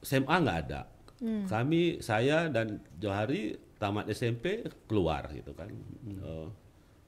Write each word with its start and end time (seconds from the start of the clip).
SMA 0.00 0.36
nggak 0.36 0.58
ada. 0.66 0.80
Kami 1.46 2.00
saya 2.00 2.48
dan 2.48 2.80
Johari 2.96 3.52
tamat 3.76 4.08
SMP 4.08 4.64
keluar 4.84 5.28
gitu 5.30 5.52
kan. 5.52 5.68
Eh, 6.06 6.48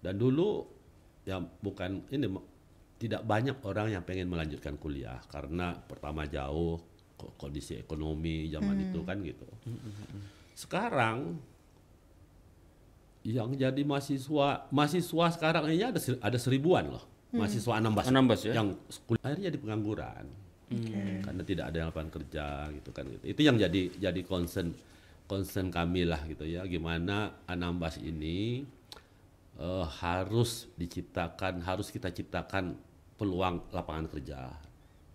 dan 0.00 0.15
dulu 0.15 0.69
ya 1.23 1.39
bukan 1.39 2.05
ini 2.09 2.27
tidak 2.97 3.23
banyak 3.23 3.57
orang 3.63 3.91
yang 3.91 4.03
pengen 4.03 4.29
melanjutkan 4.29 4.77
kuliah 4.77 5.19
karena 5.27 5.75
pertama 5.75 6.23
jauh 6.25 6.77
ko- 7.15 7.33
kondisi 7.37 7.75
ekonomi 7.75 8.47
zaman 8.47 8.76
itu 8.83 9.01
kan 9.03 9.17
gitu. 9.21 9.49
Sekarang 10.53 11.40
yang 13.22 13.54
jadi 13.54 13.83
mahasiswa 13.83 14.67
mahasiswa 14.69 15.27
sekarang 15.31 15.71
ini 15.71 15.83
ada 15.83 16.01
ada 16.20 16.38
seribuan 16.38 16.91
loh. 16.91 17.05
Mahasiswa 17.33 17.80
Anambas, 17.80 18.05
Anambas 18.06 18.41
ya? 18.45 18.52
yang 18.52 18.77
kuliah 19.09 19.24
akhirnya 19.24 19.48
jadi 19.48 19.59
pengangguran 20.73 21.23
karena 21.23 21.43
tidak 21.45 21.65
ada 21.70 21.79
lapangan 21.89 22.11
kerja 22.11 22.47
gitu 22.73 22.91
kan. 22.91 23.05
Gitu. 23.09 23.25
itu 23.37 23.41
yang 23.45 23.57
jadi 23.61 23.83
jadi 23.98 24.21
concern 24.25 24.69
concern 25.29 25.69
kami 25.73 26.05
lah 26.09 26.21
gitu 26.29 26.45
ya. 26.45 26.65
Gimana 26.67 27.45
Anambas 27.49 28.01
ini 28.01 28.65
eh, 29.61 29.87
harus 30.03 30.69
diciptakan 30.77 31.63
harus 31.65 31.89
kita 31.89 32.11
ciptakan 32.11 32.77
peluang 33.16 33.71
lapangan 33.71 34.07
kerja. 34.11 34.41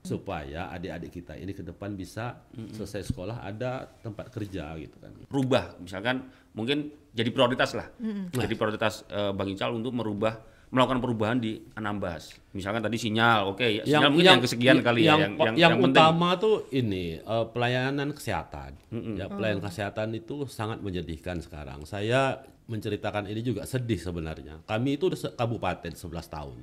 Supaya 0.07 0.71
adik-adik 0.71 1.11
kita 1.19 1.35
ini 1.35 1.51
ke 1.51 1.59
depan 1.67 1.91
bisa 1.91 2.39
selesai 2.71 3.11
sekolah 3.11 3.43
ada 3.43 3.91
tempat 3.99 4.31
kerja 4.31 4.71
gitu 4.79 4.95
kan. 5.03 5.11
Rubah 5.27 5.83
misalkan 5.83 6.31
mungkin 6.55 6.95
jadi 7.11 7.27
prioritas 7.27 7.75
lah. 7.75 7.91
Jadi 8.31 8.55
prioritas 8.55 9.03
eh, 9.11 9.35
Bang 9.35 9.51
Ical 9.51 9.75
untuk 9.75 9.91
merubah 9.91 10.56
melakukan 10.67 10.99
perubahan 10.99 11.39
di 11.39 11.63
Anambas. 11.79 12.35
Misalkan 12.51 12.83
tadi 12.83 12.99
sinyal 12.99 13.55
oke 13.55 13.63
ya 13.63 13.83
sinyal 13.87 14.11
mungkin 14.11 14.27
yang, 14.27 14.43
kesekian 14.43 14.77
kali 14.83 15.07
yang, 15.07 15.19
ya 15.19 15.27
yang 15.27 15.35
yang, 15.39 15.55
yang 15.55 15.73
penting. 15.79 15.95
utama 15.95 16.29
tuh 16.35 16.67
ini 16.75 17.23
eh, 17.23 17.45
pelayanan 17.55 18.11
kesehatan. 18.11 18.71
Ya 19.15 19.31
pelayanan 19.31 19.63
kesehatan 19.63 20.11
itu 20.19 20.43
sangat 20.51 20.83
menyedihkan 20.83 21.39
sekarang. 21.39 21.87
Saya 21.87 22.43
menceritakan 22.67 23.31
ini 23.31 23.39
juga 23.39 23.63
sedih 23.63 23.95
sebenarnya. 23.95 24.59
Kami 24.67 24.99
itu 24.99 25.07
kabupaten 25.39 25.93
11 25.95 26.03
tahun. 26.27 26.57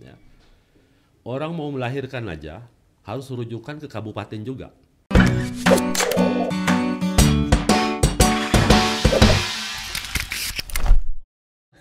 Ya. 0.00 0.16
orang 1.22 1.54
mau 1.54 1.70
melahirkan 1.70 2.26
aja 2.26 2.66
harus 3.06 3.30
rujukan 3.30 3.78
ke 3.78 3.86
kabupaten 3.86 4.40
juga. 4.42 4.74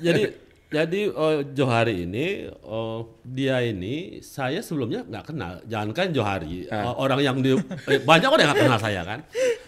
Jadi 0.02 0.51
jadi 0.72 1.02
eh, 1.12 1.40
Johari 1.52 2.08
ini 2.08 2.48
eh, 2.48 3.00
dia 3.28 3.60
ini 3.60 4.24
saya 4.24 4.64
sebelumnya 4.64 5.04
nggak 5.04 5.26
kenal. 5.28 5.60
Jangankan 5.68 6.16
Johari 6.16 6.64
eh, 6.64 6.94
orang 6.96 7.20
yang 7.20 7.38
di 7.44 7.60
eh, 7.92 8.00
banyak 8.00 8.30
orang 8.32 8.42
yang 8.42 8.52
nggak 8.56 8.64
kenal 8.64 8.80
saya 8.80 9.02
kan. 9.04 9.20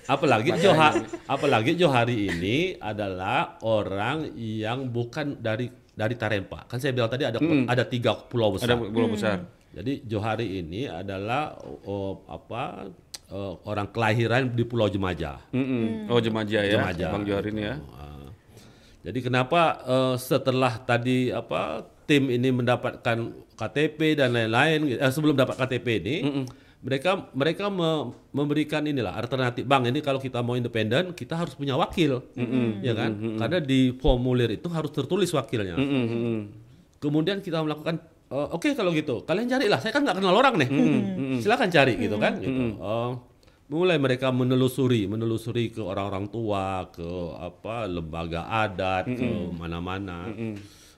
Apalagi 0.07 0.55
Joha 0.63 0.95
apalagi 1.27 1.75
Johari 1.75 2.31
ini 2.31 2.79
adalah 2.79 3.59
orang 3.67 4.31
yang 4.39 4.87
bukan 4.87 5.43
dari 5.43 5.67
dari 5.91 6.15
Tarempa. 6.15 6.71
Kan 6.71 6.79
saya 6.79 6.95
bilang 6.95 7.11
tadi 7.11 7.27
ada 7.27 7.39
ada 7.43 7.83
tiga 7.83 8.15
pulau 8.15 8.55
besar. 8.55 8.71
ada 8.71 8.79
pulau 8.79 9.11
besar. 9.11 9.43
Jadi 9.73 10.05
Johari 10.07 10.63
ini 10.63 10.87
adalah 10.87 11.57
oh, 11.83 12.23
apa 12.29 12.87
eh, 13.27 13.53
orang 13.65 13.89
kelahiran 13.89 14.53
di 14.53 14.63
Pulau 14.69 14.85
Jemaja 14.85 15.41
Mm-mm. 15.49 16.05
oh 16.13 16.21
Jemaja 16.21 16.61
ya 16.61 16.77
Jemaja. 16.77 17.05
Bang 17.09 17.25
Johar 17.25 17.45
ini 17.49 17.61
ya. 17.65 17.75
Ah. 17.97 18.12
Jadi 19.03 19.19
kenapa 19.19 19.61
eh, 19.83 20.15
setelah 20.17 20.79
tadi 20.79 21.27
apa 21.27 21.83
tim 22.03 22.27
ini 22.27 22.49
mendapatkan 22.49 23.17
KTP 23.53 24.15
dan 24.15 24.31
lain-lain, 24.31 24.79
gitu, 24.85 24.99
eh, 24.99 25.11
sebelum 25.11 25.35
dapat 25.35 25.55
KTP 25.55 25.87
ini, 25.99 26.15
mereka 26.79 27.31
mereka 27.31 27.67
me- 27.67 28.11
memberikan 28.31 28.83
inilah 28.83 29.11
alternatif. 29.13 29.63
Bang, 29.63 29.83
ini 29.83 29.99
kalau 29.99 30.19
kita 30.19 30.39
mau 30.39 30.53
independen, 30.53 31.11
kita 31.11 31.35
harus 31.37 31.53
punya 31.53 31.75
wakil, 31.75 32.23
ya 32.81 32.93
kan? 32.93 33.11
Karena 33.37 33.59
di 33.59 33.91
formulir 33.93 34.51
itu 34.53 34.67
harus 34.67 34.89
tertulis 34.89 35.31
wakilnya. 35.31 35.75
Mm-mm, 35.75 36.03
mm-mm. 36.05 36.39
Kemudian 36.97 37.39
kita 37.39 37.59
melakukan 37.59 37.99
eh, 38.29 38.47
oke 38.49 38.71
kalau 38.71 38.91
gitu, 38.91 39.23
kalian 39.23 39.47
carilah. 39.47 39.79
Saya 39.79 39.91
kan 39.91 40.03
nggak 40.03 40.17
kenal 40.17 40.31
orang 40.33 40.55
nih, 40.57 40.69
silakan 41.43 41.67
cari 41.69 41.95
gitu 41.97 42.15
kan. 42.17 42.39
Gitu. 42.39 42.51
Eh, 42.51 43.11
mulai 43.65 43.97
mereka 43.97 44.29
menelusuri, 44.29 45.07
menelusuri 45.07 45.69
ke 45.69 45.79
orang-orang 45.79 46.27
tua, 46.27 46.87
ke 46.89 47.07
apa 47.35 47.87
lembaga 47.87 48.45
adat, 48.45 49.07
ke 49.07 49.27
mana-mana. 49.51 50.27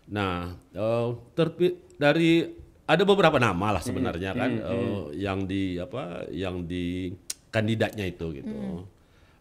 Nah, 0.05 0.35
eh, 0.71 1.07
terpi- 1.33 1.77
dari 1.95 2.45
ada 2.85 3.01
beberapa 3.01 3.37
nama 3.37 3.73
lah 3.73 3.81
sebenarnya 3.81 4.31
kan 4.33 4.51
eh, 4.61 5.03
yang 5.17 5.45
di 5.45 5.77
apa, 5.77 6.29
yang 6.29 6.65
di 6.65 7.09
kandidatnya 7.49 8.05
itu 8.05 8.29
gitu. 8.35 8.53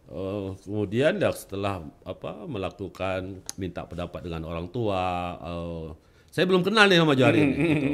Eh, 0.05 0.47
kemudian 0.63 1.17
ya 1.17 1.29
setelah 1.29 1.81
apa 2.01 2.45
melakukan 2.45 3.41
minta 3.55 3.83
pendapat 3.83 4.21
dengan 4.21 4.45
orang 4.45 4.69
tua, 4.69 5.03
eh, 5.37 5.87
saya 6.29 6.45
belum 6.45 6.61
kenal 6.61 6.87
nih 6.87 6.99
sama 6.99 7.13
Johari 7.13 7.39
ini. 7.41 7.53
gitu. 7.53 7.87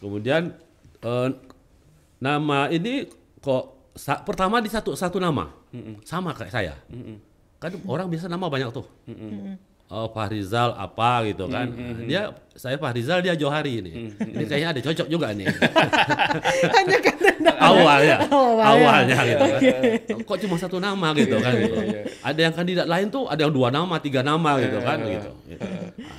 Kemudian 0.00 0.42
eh, 1.02 1.28
nama 2.18 2.66
ini 2.68 3.06
kok 3.38 3.75
sa- 3.96 4.22
pertama 4.22 4.60
di 4.60 4.68
satu 4.68 4.92
satu 4.92 5.16
nama. 5.18 5.50
Sama 6.04 6.30
kayak 6.32 6.52
saya. 6.52 6.74
Kan 7.56 7.80
orang 7.88 8.06
biasa 8.06 8.28
nama 8.28 8.46
banyak 8.46 8.70
tuh. 8.70 8.86
Oh 9.86 10.10
Fahrizal 10.10 10.74
apa 10.74 11.22
gitu 11.24 11.46
kan. 11.46 11.70
Dia 12.04 12.34
saya 12.52 12.74
Fahrizal 12.76 13.22
dia 13.22 13.32
Johari 13.32 13.80
ini. 13.80 14.12
Ini 14.12 14.44
kayaknya 14.44 14.68
ada 14.74 14.80
cocok 14.82 15.06
juga 15.06 15.30
nih. 15.30 15.46
Hanya 16.76 16.98
karena 16.98 17.50
awalnya. 17.56 18.16
Awalnya. 18.26 18.64
awalnya 18.66 19.16
gitu. 19.24 19.44
Kan 20.10 20.18
kok 20.26 20.38
cuma 20.42 20.56
satu 20.58 20.76
nama 20.82 21.14
gitu 21.14 21.38
kan? 21.38 21.54
Gitu 21.54 21.76
ada 22.26 22.40
yang 22.42 22.54
kandidat 22.54 22.86
lain 22.90 23.06
tuh 23.06 23.30
ada 23.30 23.46
yang 23.46 23.54
dua 23.54 23.70
nama 23.70 23.94
tiga 24.02 24.26
nama 24.26 24.58
gitu 24.58 24.82
kan 24.82 24.98
gitu, 25.06 25.30
gitu. 25.46 25.66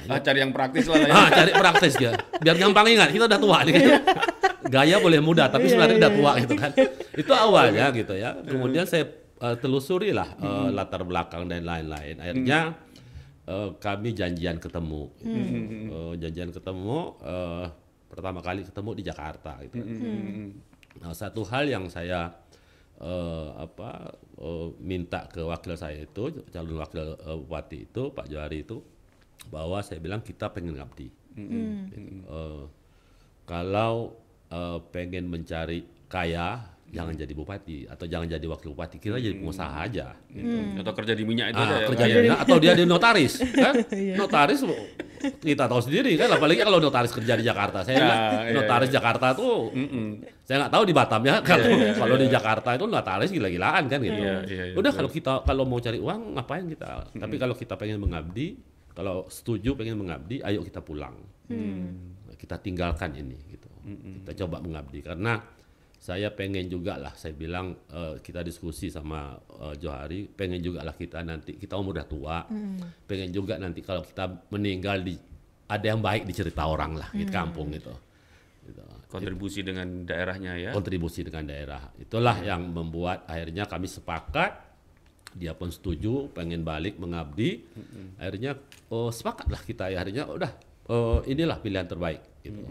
ah, 0.08 0.20
cari 0.24 0.40
yang 0.40 0.56
praktis 0.56 0.88
lah 0.88 1.04
ya. 1.04 1.12
ah 1.12 1.28
cari 1.28 1.52
praktis 1.52 1.94
ya 2.00 2.12
biar 2.40 2.56
gampang 2.56 2.88
ingat 2.96 3.12
kita 3.12 3.28
udah 3.28 3.40
tua 3.44 3.58
nih. 3.68 3.74
Kan. 3.76 3.84
gaya 4.68 5.00
boleh 5.00 5.20
muda 5.24 5.48
tapi 5.48 5.72
sebenarnya 5.72 5.98
udah 6.08 6.14
tua 6.14 6.32
gitu 6.44 6.56
kan. 6.60 6.72
Itu 7.16 7.32
awalnya 7.34 7.90
gitu 7.96 8.14
ya. 8.14 8.38
Kemudian 8.44 8.86
saya 8.86 9.08
eh, 9.42 9.56
telusuri 9.58 10.12
lah 10.14 10.30
eh, 10.38 10.70
latar 10.72 11.04
belakang 11.04 11.48
dan 11.50 11.64
lain-lain. 11.64 12.20
Akhirnya 12.20 12.76
eh, 13.48 13.70
kami 13.80 14.14
janjian 14.14 14.60
ketemu. 14.60 15.04
Eh, 15.24 16.14
janjian 16.22 16.52
ketemu 16.52 17.00
eh, 17.24 17.66
pertama 18.08 18.40
kali 18.40 18.64
ketemu 18.64 18.90
di 18.96 19.04
Jakarta 19.04 19.60
gitu 19.68 19.84
Nah, 20.98 21.14
satu 21.14 21.46
hal 21.46 21.70
yang 21.70 21.86
saya 21.94 22.34
eh, 22.98 23.50
apa 23.54 24.18
eh, 24.42 24.68
minta 24.82 25.30
ke 25.30 25.46
wakil 25.46 25.78
saya 25.78 26.02
itu 26.02 26.42
calon 26.50 26.82
wakil 26.82 27.14
eh, 27.14 27.38
bupati 27.38 27.86
itu 27.86 28.10
Pak 28.10 28.26
Johari 28.26 28.66
itu 28.66 28.82
bahwa 29.54 29.78
saya 29.86 30.02
bilang 30.02 30.26
kita 30.26 30.50
pengen 30.50 30.74
ngabdi. 30.82 31.08
Gitu. 31.38 31.58
Eh, 32.26 32.64
kalau 33.46 34.18
eh, 34.50 34.78
pengen 34.90 35.28
mencari 35.28 35.80
kaya 36.08 36.64
jangan 36.88 37.12
jadi 37.14 37.34
bupati 37.36 37.84
atau 37.84 38.08
jangan 38.08 38.32
jadi 38.32 38.48
wakil 38.48 38.72
bupati 38.72 38.96
kita 38.96 39.20
jadi 39.20 39.36
pengusaha 39.36 39.76
aja. 39.84 40.16
Gitu. 40.32 40.80
atau 40.80 40.94
kerja 40.94 41.12
di 41.12 41.24
minyak 41.24 41.52
itu 41.52 41.60
Ah, 41.60 41.68
aja 41.68 41.76
ya, 41.76 41.86
kerja 41.86 42.04
di 42.06 42.12
ya? 42.16 42.20
mana? 42.24 42.36
atau 42.40 42.58
dia 42.58 42.74
di 42.74 42.84
notaris 42.88 43.34
kan 43.44 43.74
notaris 44.24 44.60
kita 45.38 45.68
tahu 45.68 45.82
sendiri 45.82 46.16
kan 46.16 46.32
apalagi 46.32 46.62
kalau 46.62 46.80
notaris 46.80 47.12
kerja 47.12 47.36
di 47.36 47.44
Jakarta. 47.44 47.82
Saya 47.82 47.92
Ya, 47.92 48.00
bilang, 48.00 48.22
iya, 48.40 48.54
notaris 48.54 48.88
Jakarta 48.90 49.28
tuh 49.34 49.74
saya 50.42 50.58
nggak 50.62 50.72
tahu 50.72 50.84
di 50.86 50.94
Batam 50.96 51.22
ya 51.22 51.36
kalau 51.42 51.68
kalau 51.94 52.16
di 52.16 52.28
Jakarta 52.30 52.70
itu 52.72 52.86
notaris 52.88 53.30
gila-gilaan 53.32 53.84
kan 53.86 54.00
gitu. 54.00 54.16
Iya, 54.16 54.36
iya, 54.46 54.64
iya, 54.72 54.76
udah 54.80 54.92
kalau 54.94 55.10
kita 55.10 55.44
kalau 55.44 55.64
mau 55.66 55.80
cari 55.80 56.00
uang 56.00 56.40
ngapain 56.40 56.66
kita? 56.66 57.12
Tapi 57.12 57.36
kalau 57.36 57.52
kita 57.52 57.76
pengen 57.76 58.00
mengabdi 58.00 58.56
kalau 58.90 59.28
setuju 59.28 59.76
pengen 59.76 60.00
mengabdi 60.00 60.40
ayo 60.40 60.64
kita 60.64 60.80
pulang. 60.80 61.20
Kita 62.38 62.56
tinggalkan 62.58 63.12
ini 63.12 63.36
gitu 63.50 63.67
kita 64.24 64.44
coba 64.44 64.60
mengabdi. 64.60 65.00
Karena 65.00 65.40
saya 65.98 66.30
pengen 66.30 66.70
juga 66.70 67.02
lah 67.02 67.18
saya 67.18 67.34
bilang 67.34 67.74
eh, 67.90 68.22
kita 68.22 68.46
diskusi 68.46 68.94
sama 68.94 69.34
eh, 69.34 69.76
Johari 69.82 70.30
pengen 70.30 70.62
juga 70.62 70.86
lah 70.86 70.94
kita 70.94 71.26
nanti 71.26 71.58
kita 71.58 71.74
umur 71.74 71.98
udah 71.98 72.06
tua 72.06 72.38
pengen 73.10 73.34
juga 73.34 73.58
nanti 73.58 73.82
kalau 73.82 74.06
kita 74.06 74.46
meninggal 74.54 75.02
di 75.02 75.18
ada 75.68 75.86
yang 75.86 76.00
baik 76.00 76.24
dicerita 76.24 76.64
orang 76.64 76.96
lah 76.96 77.10
di 77.12 77.28
kampung 77.28 77.76
gitu, 77.76 77.92
gitu. 78.64 78.82
kontribusi 79.12 79.68
dengan 79.68 80.08
daerahnya 80.08 80.56
ya? 80.56 80.72
Kontribusi 80.72 81.28
dengan 81.28 81.44
daerah. 81.44 81.92
Itulah 82.00 82.40
yang 82.40 82.72
membuat 82.72 83.28
akhirnya 83.28 83.68
kami 83.68 83.92
sepakat. 83.92 84.64
Dia 85.36 85.54
pun 85.54 85.70
setuju 85.70 86.32
pengen 86.32 86.64
balik 86.64 86.96
mengabdi. 86.98 87.68
Akhirnya 88.16 88.56
oh, 88.88 89.12
sepakat 89.12 89.48
lah 89.52 89.60
kita. 89.60 89.92
Ya 89.92 90.00
akhirnya 90.00 90.24
udah 90.24 90.52
oh, 90.88 91.20
inilah 91.28 91.60
pilihan 91.60 91.84
terbaik 91.84 92.24
gitu. 92.48 92.64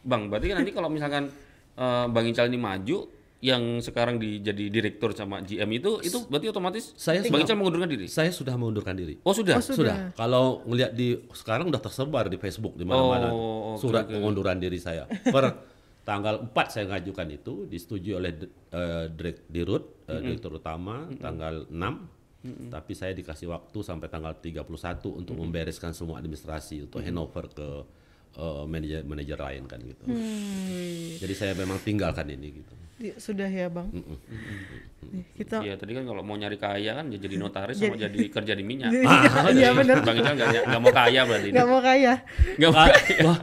Bang 0.00 0.32
berarti 0.32 0.46
kan 0.52 0.56
nanti 0.64 0.72
kalau 0.72 0.88
misalkan 0.88 1.28
eh, 1.76 2.06
Bang 2.08 2.26
Ical 2.28 2.48
ini 2.48 2.60
maju 2.60 3.20
yang 3.40 3.80
sekarang 3.80 4.20
di, 4.20 4.44
jadi 4.44 4.68
direktur 4.68 5.16
sama 5.16 5.40
GM 5.40 5.64
itu 5.72 6.04
itu 6.04 6.28
berarti 6.28 6.52
otomatis 6.52 6.92
Saya 6.92 7.24
Bang 7.24 7.40
sudah- 7.40 7.48
Ical 7.48 7.56
mengundurkan 7.56 7.88
diri 7.88 8.06
saya 8.06 8.30
sudah 8.32 8.54
mengundurkan 8.60 8.92
diri 8.92 9.16
oh 9.24 9.32
sudah 9.32 9.56
Oh, 9.56 9.64
sudah. 9.64 10.12
Kalau 10.12 10.60
ngelihat 10.68 10.92
di 10.92 11.16
sekarang 11.32 11.72
udah 11.72 11.80
tersebar 11.80 12.28
di 12.28 12.36
Facebook 12.36 12.76
di 12.76 12.84
mana-mana 12.84 13.32
Oh, 13.32 13.76
oke, 13.76 13.80
surat 13.80 14.04
oke. 14.04 14.12
pengunduran 14.12 14.60
diri 14.60 14.76
saya 14.76 15.08
per 15.08 15.56
tanggal 16.10 16.48
4 16.48 16.52
saya 16.72 16.84
ngajukan 16.90 17.28
itu 17.30 17.52
disetujui 17.68 18.12
oleh 18.16 18.32
uh, 18.72 19.06
direk, 19.12 19.46
dirut 19.46 19.84
uh, 20.08 20.16
mm-hmm. 20.16 20.22
direktur 20.26 20.52
utama 20.58 21.06
tanggal 21.20 21.68
6 21.68 21.76
mm-hmm. 21.76 22.68
tapi 22.72 22.92
saya 22.96 23.12
dikasih 23.12 23.52
waktu 23.52 23.78
sampai 23.84 24.08
tanggal 24.08 24.32
31 24.34 24.64
untuk 24.66 24.82
mm-hmm. 25.06 25.38
membereskan 25.38 25.92
semua 25.92 26.18
administrasi 26.18 26.88
untuk 26.88 26.98
mm-hmm. 26.98 27.08
handover 27.14 27.44
ke 27.52 27.68
uh, 28.38 28.62
manajer 28.68 29.02
manajer 29.02 29.38
lain 29.38 29.64
kan 29.66 29.80
gitu. 29.82 30.02
Hmm. 30.06 31.18
Jadi 31.18 31.34
saya 31.34 31.52
memang 31.56 31.80
tinggalkan 31.82 32.28
ini 32.30 32.62
gitu. 32.62 32.74
Sudah 33.16 33.48
ya 33.48 33.72
bang. 33.72 33.88
Mm 33.88 34.04
-mm. 34.04 34.18
Kita. 35.32 35.64
Iya 35.64 35.80
tadi 35.80 35.96
kan 35.96 36.04
kalau 36.04 36.20
mau 36.20 36.36
nyari 36.36 36.60
kaya 36.60 37.00
kan 37.00 37.08
ya 37.08 37.16
jadi 37.16 37.40
notaris 37.40 37.80
sama 37.80 37.96
jadi 37.96 38.28
kerja 38.28 38.52
di 38.52 38.60
minyak. 38.60 38.92
Iya 39.56 39.72
benar. 39.72 40.04
Bang 40.04 40.20
Ical 40.20 40.36
nggak 40.36 40.80
mau 40.84 40.92
kaya 40.92 41.20
berarti. 41.24 41.48
Nggak 41.48 41.66
mau 41.66 41.80
kaya. 41.80 42.12
Nggak 42.60 42.70
mau 42.70 42.78
kaya. 42.84 43.20
Wah, 43.24 43.38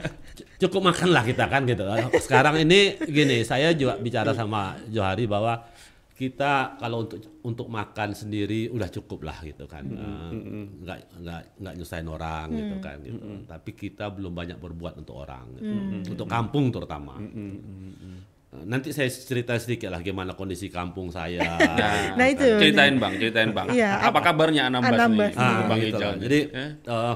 cukup 0.62 0.82
makan 0.94 1.10
lah 1.10 1.24
kita 1.26 1.46
kan 1.50 1.66
gitu. 1.66 1.84
Sekarang 2.22 2.56
ini 2.62 3.02
gini, 3.10 3.42
saya 3.42 3.74
juga 3.74 3.98
bicara 3.98 4.38
sama 4.38 4.78
Johari 4.94 5.26
bahwa 5.26 5.66
kita 6.18 6.82
kalau 6.82 7.06
untuk 7.06 7.22
untuk 7.46 7.68
makan 7.70 8.10
sendiri 8.18 8.74
udah 8.74 8.90
cukup 8.90 9.30
lah 9.30 9.38
gitu 9.46 9.70
kan 9.70 9.86
mm 9.86 10.34
-hmm. 10.34 10.66
nggak 10.82 11.00
nggak 11.22 11.42
nggak 11.62 11.74
nyusahin 11.78 12.10
orang 12.10 12.50
mm 12.50 12.50
-hmm. 12.50 12.62
gitu 12.66 12.76
kan 12.82 12.98
gitu 13.06 13.22
mm 13.22 13.30
-hmm. 13.30 13.40
tapi 13.46 13.72
kita 13.78 14.10
belum 14.10 14.34
banyak 14.34 14.58
berbuat 14.58 14.98
untuk 14.98 15.14
orang 15.22 15.46
gitu. 15.62 15.70
mm 15.70 15.78
-hmm. 15.78 16.14
untuk 16.18 16.26
kampung 16.26 16.74
terutama 16.74 17.22
mm 17.22 17.30
-hmm. 17.30 18.18
nanti 18.66 18.90
saya 18.90 19.14
cerita 19.14 19.54
sedikit 19.62 19.94
lah 19.94 20.02
gimana 20.02 20.34
kondisi 20.34 20.74
kampung 20.74 21.14
saya 21.14 21.46
nah, 21.78 22.18
nah 22.18 22.26
itu 22.26 22.50
ceritain 22.66 22.98
bang 22.98 23.14
ceritain 23.22 23.52
bang 23.54 23.68
ya, 23.78 24.02
apa, 24.02 24.18
apa 24.18 24.20
kabarnya 24.34 24.74
Anambas, 24.74 24.98
Anambas 24.98 25.34
nih 25.38 25.46
ah, 25.46 25.62
bang 25.70 25.80
gitu 25.86 26.08
jadi 26.26 26.40
eh? 26.50 26.72
uh, 26.90 27.16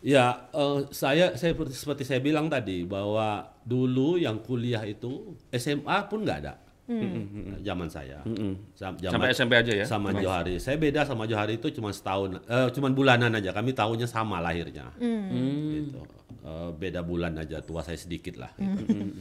Ya, 0.00 0.48
uh, 0.56 0.88
saya 0.88 1.36
saya 1.36 1.52
seperti 1.68 2.08
saya 2.08 2.24
bilang 2.24 2.48
tadi 2.48 2.88
bahwa 2.88 3.52
dulu 3.68 4.16
yang 4.16 4.40
kuliah 4.40 4.80
itu 4.88 5.36
SMA 5.52 6.08
pun 6.08 6.24
nggak 6.24 6.40
ada. 6.40 6.56
Hmm. 6.90 7.62
Zaman 7.62 7.86
saya. 7.86 8.18
Hmm. 8.26 8.58
Zaman, 8.74 8.98
Sampai 8.98 9.30
SMP 9.30 9.52
aja 9.54 9.72
ya. 9.72 9.86
Sama 9.86 10.10
Johari. 10.18 10.58
Saya 10.58 10.74
beda 10.74 11.06
sama 11.06 11.30
Johari 11.30 11.62
itu 11.62 11.70
cuma 11.70 11.94
setahun, 11.94 12.42
uh, 12.50 12.68
cuma 12.74 12.90
bulanan 12.90 13.30
aja. 13.30 13.54
Kami 13.54 13.70
tahunya 13.70 14.10
sama 14.10 14.42
lahirnya. 14.42 14.90
Hmm. 14.98 15.86
Gitu. 15.86 16.02
Uh, 16.42 16.74
beda 16.74 17.06
bulan 17.06 17.38
aja, 17.38 17.62
tua 17.62 17.86
saya 17.86 17.94
sedikit 17.94 18.42
lah. 18.42 18.50
Gitu. 18.58 18.84
Hmm. 18.90 19.12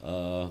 Uh, 0.00 0.46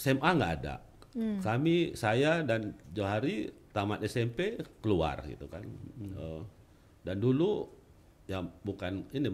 SMA 0.00 0.30
nggak 0.32 0.52
ada. 0.64 0.80
Hmm. 1.12 1.44
Kami, 1.44 1.92
saya 1.92 2.40
dan 2.40 2.72
Johari 2.88 3.52
tamat 3.76 4.00
SMP 4.08 4.56
keluar 4.80 5.20
gitu 5.28 5.44
kan. 5.52 5.60
Hmm. 5.60 6.12
Uh, 6.16 6.42
dan 7.04 7.20
dulu 7.20 7.68
ya 8.24 8.40
bukan 8.40 9.10
ini 9.12 9.28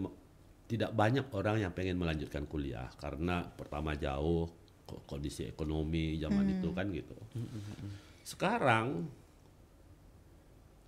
tidak 0.69 0.91
banyak 0.93 1.25
orang 1.33 1.65
yang 1.65 1.71
pengen 1.73 1.97
melanjutkan 1.97 2.45
kuliah 2.45 2.89
karena 2.97 3.45
pertama 3.45 3.93
jauh 3.97 4.49
kondisi 5.05 5.45
ekonomi 5.45 6.17
zaman 6.17 6.45
hmm. 6.45 6.55
itu 6.59 6.69
kan 6.73 6.85
gitu. 6.89 7.15
Sekarang 8.25 9.05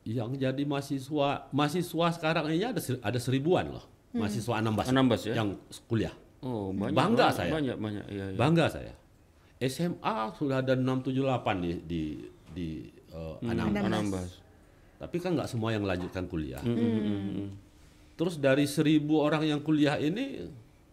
yang 0.01 0.33
jadi 0.33 0.63
mahasiswa 0.65 1.53
mahasiswa 1.53 2.07
sekarang 2.17 2.49
ini 2.49 2.65
ada 2.65 2.81
ada 2.81 3.19
seribuan 3.21 3.69
loh 3.69 3.85
hmm. 4.13 4.17
mahasiswa 4.17 4.53
Anambas, 4.57 4.85
Anambas 4.89 5.21
ya? 5.29 5.33
yang 5.37 5.57
kuliah. 5.85 6.13
Oh, 6.41 6.73
banyak, 6.73 6.97
bangga 6.97 7.29
banyak, 7.29 7.37
saya. 7.37 7.51
Banyak 7.53 7.77
banyak 7.77 8.05
iya, 8.09 8.25
iya. 8.33 8.37
Bangga 8.37 8.65
saya. 8.65 8.93
SMA 9.61 10.15
sudah 10.41 10.65
ada 10.65 10.73
678 10.73 11.61
di 11.61 11.71
di 11.85 12.01
di 12.49 12.69
uh, 13.13 13.37
Anambas. 13.45 13.83
Anambas. 13.85 14.29
Tapi 14.97 15.17
kan 15.21 15.37
nggak 15.37 15.49
semua 15.49 15.69
yang 15.69 15.85
melanjutkan 15.85 16.25
kuliah. 16.25 16.61
Hmm. 16.65 16.77
Hmm. 16.77 17.49
Terus 18.17 18.41
dari 18.41 18.65
seribu 18.65 19.21
orang 19.21 19.45
yang 19.45 19.61
kuliah 19.61 20.01
ini 20.01 20.49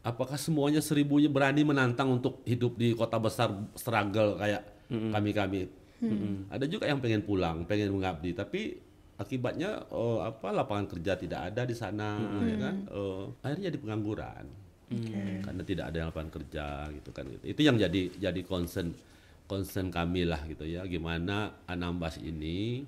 apakah 0.09 0.41
semuanya 0.41 0.81
seribunya 0.81 1.29
berani 1.29 1.69
menantang 1.69 2.09
untuk 2.17 2.41
hidup 2.49 2.81
di 2.81 2.97
kota 2.97 3.21
besar 3.21 3.53
struggle 3.77 4.41
kayak 4.41 4.89
kami-kami? 4.89 5.69
Mm 6.01 6.09
-hmm. 6.09 6.35
Ada 6.49 6.65
juga 6.65 6.89
yang 6.89 7.05
pengen 7.05 7.21
pulang, 7.21 7.69
pengen 7.69 7.93
mengabdi, 7.93 8.33
tapi 8.33 8.81
akibatnya 9.21 9.85
oh, 9.93 10.25
apa 10.25 10.49
lapangan 10.55 10.89
kerja 10.89 11.21
tidak 11.21 11.53
ada 11.53 11.69
di 11.69 11.77
sana, 11.77 12.17
mm 12.17 12.25
-hmm. 12.25 12.49
ya 12.49 12.57
kan? 12.57 12.77
Oh, 12.95 13.23
akhirnya 13.45 13.69
di 13.69 13.79
pengangguran 13.83 14.45
okay. 14.89 15.45
karena 15.45 15.63
tidak 15.67 15.85
ada 15.93 15.99
lapangan 16.09 16.33
kerja 16.41 16.67
gitu 16.97 17.11
kan. 17.13 17.25
Itu 17.45 17.61
yang 17.61 17.77
jadi 17.77 18.01
jadi 18.17 18.41
concern 18.49 18.97
concern 19.45 19.93
kami 19.93 20.25
lah 20.25 20.41
gitu 20.49 20.65
ya, 20.65 20.89
gimana 20.89 21.53
Anambas 21.69 22.17
ini 22.21 22.85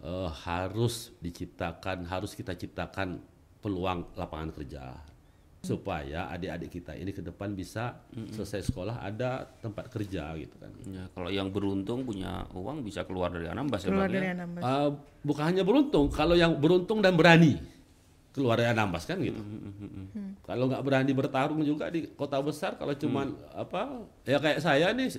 uh, 0.00 0.30
harus 0.48 1.12
diciptakan, 1.20 2.08
harus 2.08 2.32
kita 2.32 2.56
ciptakan 2.56 3.20
peluang 3.60 4.14
lapangan 4.16 4.50
kerja 4.52 5.11
supaya 5.62 6.26
adik-adik 6.34 6.82
kita 6.82 6.98
ini 6.98 7.14
ke 7.14 7.22
depan 7.22 7.54
bisa 7.54 7.94
mm-hmm. 8.10 8.34
selesai 8.34 8.66
sekolah 8.66 8.98
ada 8.98 9.46
tempat 9.62 9.86
kerja 9.94 10.34
gitu 10.34 10.58
kan. 10.58 10.74
Ya, 10.90 11.06
kalau 11.14 11.30
yang 11.30 11.54
beruntung 11.54 12.02
punya 12.02 12.42
uang 12.50 12.82
bisa 12.82 13.06
keluar 13.06 13.30
dari 13.30 13.46
Anambas 13.46 13.86
ya, 13.86 13.94
keluar 13.94 14.10
ya, 14.10 14.14
dari 14.18 14.28
Anambas. 14.34 14.62
Uh, 14.66 14.90
bukan 15.22 15.44
hanya 15.54 15.62
beruntung, 15.62 16.10
kalau 16.10 16.34
yang 16.34 16.58
beruntung 16.58 16.98
dan 16.98 17.14
berani 17.14 17.62
keluar 18.34 18.58
dari 18.58 18.74
Anambas 18.74 19.06
kan 19.06 19.22
gitu. 19.22 19.38
Mm-hmm. 19.38 20.42
Kalau 20.42 20.66
nggak 20.66 20.82
berani 20.82 21.12
bertarung 21.14 21.62
juga 21.62 21.86
di 21.94 22.10
kota 22.10 22.42
besar, 22.42 22.74
kalau 22.74 22.98
cuman 22.98 23.30
mm. 23.30 23.62
apa 23.62 24.02
ya 24.26 24.42
kayak 24.42 24.58
saya 24.58 24.90
nih 24.90 25.14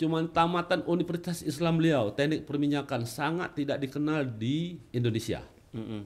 cuman 0.00 0.28
tamatan 0.32 0.88
Universitas 0.88 1.44
Islam 1.44 1.80
Beliau 1.80 2.12
teknik 2.16 2.48
perminyakan 2.48 3.04
sangat 3.04 3.52
tidak 3.52 3.84
dikenal 3.84 4.24
di 4.24 4.80
Indonesia. 4.96 5.44
Mm-hmm. 5.76 6.00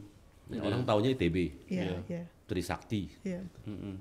Ya, 0.51 0.59
yeah. 0.59 0.67
Orang 0.67 0.83
tahunya 0.83 1.15
ITB. 1.15 1.37
Yeah, 1.71 2.03
yeah. 2.11 2.27
Trisakti. 2.51 3.07
Yeah. 3.23 3.47
Mm-hmm. 3.63 3.95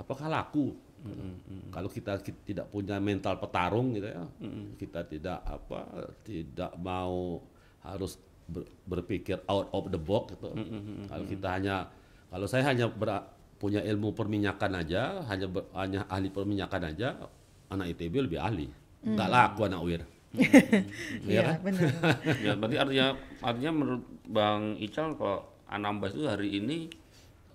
Apakah 0.00 0.32
laku? 0.32 0.72
Mm-hmm. 1.04 1.76
Kalau 1.76 1.92
kita, 1.92 2.16
kita 2.24 2.40
tidak 2.48 2.66
punya 2.72 2.96
mental 2.96 3.36
petarung 3.36 3.92
gitu 3.92 4.08
ya, 4.08 4.24
mm-hmm. 4.24 4.80
kita 4.80 5.04
tidak 5.04 5.44
apa, 5.44 6.08
tidak 6.24 6.72
mau 6.80 7.44
harus 7.84 8.16
ber, 8.48 8.64
berpikir 8.88 9.44
out 9.44 9.68
of 9.76 9.92
the 9.92 10.00
box 10.00 10.32
gitu. 10.34 10.56
Mm-hmm. 10.56 11.12
Kalau 11.12 11.24
kita 11.28 11.48
hanya, 11.52 11.76
kalau 12.32 12.48
saya 12.48 12.64
hanya 12.64 12.88
ber, 12.88 13.22
punya 13.60 13.84
ilmu 13.84 14.16
perminyakan 14.16 14.72
aja, 14.80 15.20
hanya 15.28 15.46
ber, 15.52 15.68
hanya 15.76 16.08
ahli 16.08 16.32
perminyakan 16.32 16.82
aja, 16.96 17.28
anak 17.70 17.92
ITB 17.92 18.26
lebih 18.26 18.40
ahli. 18.40 18.66
Mm. 19.04 19.14
Gak 19.14 19.30
laku 19.30 19.60
anak 19.68 19.80
UIR. 19.84 20.02
Iya 21.30 21.40
kan? 21.56 21.56
benar. 21.64 21.92
ya 22.46 22.52
berarti 22.58 22.76
artinya 22.76 23.06
artinya 23.40 23.72
menurut 23.72 24.04
Bang 24.28 24.76
Ical 24.76 25.16
kalau 25.16 25.48
Anambas 25.66 26.14
itu 26.14 26.28
hari 26.28 26.60
ini 26.60 26.92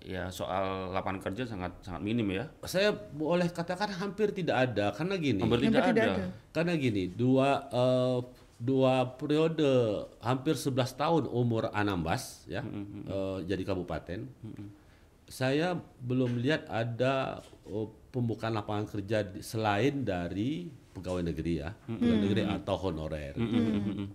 ya 0.02 0.34
soal 0.34 0.90
lapangan 0.92 1.22
kerja 1.22 1.46
sangat 1.46 1.72
sangat 1.86 2.02
minim 2.02 2.28
ya. 2.34 2.50
Saya 2.66 2.94
boleh 2.94 3.48
katakan 3.50 3.90
hampir 3.94 4.34
tidak 4.34 4.70
ada 4.70 4.92
karena 4.94 5.16
gini. 5.18 5.42
Hampir, 5.42 5.70
tidak, 5.70 5.84
tidak 5.94 6.06
ada. 6.06 6.14
ada. 6.18 6.26
Karena 6.52 6.74
gini, 6.78 7.04
dua 7.10 7.70
uh, 7.70 8.20
dua 8.62 9.18
periode 9.18 10.06
hampir 10.22 10.54
11 10.54 10.78
tahun 10.94 11.24
umur 11.26 11.74
Anambas 11.74 12.46
ya 12.46 12.62
mm 12.62 12.70
-hmm. 12.70 13.04
uh, 13.10 13.40
jadi 13.42 13.64
kabupaten. 13.66 14.30
Mm 14.30 14.52
-hmm. 14.54 14.68
Saya 15.26 15.80
belum 16.04 16.38
lihat 16.38 16.70
ada 16.70 17.42
uh, 17.66 17.90
pembukaan 18.14 18.54
lapangan 18.54 18.86
kerja 18.86 19.26
selain 19.42 20.06
dari 20.06 20.70
pegawai 20.94 21.26
negeri 21.26 21.66
ya, 21.66 21.74
mm 21.74 21.82
-hmm. 21.90 21.98
pegawai 21.98 22.22
negeri 22.22 22.42
atau 22.46 22.76
honorer. 22.78 23.34
Mm 23.34 23.50
-hmm. 23.50 24.08